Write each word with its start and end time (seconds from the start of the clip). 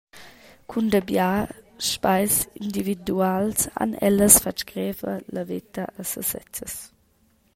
Cun 0.69 0.85
dabia 0.93 1.27
sbagls 1.89 2.37
individuals 2.67 3.59
han 3.81 3.91
ellas 4.09 4.39
fatg 4.45 4.67
greva 4.73 5.13
la 5.37 5.43
veta 5.53 5.83
a 5.99 6.01
sesezzas. 6.15 6.75